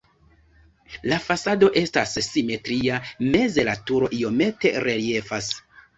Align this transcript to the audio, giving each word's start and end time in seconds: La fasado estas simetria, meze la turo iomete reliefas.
La 1.11 1.17
fasado 1.25 1.69
estas 1.83 2.15
simetria, 2.29 2.97
meze 3.37 3.67
la 3.69 3.79
turo 3.91 4.11
iomete 4.23 4.73
reliefas. 4.87 5.53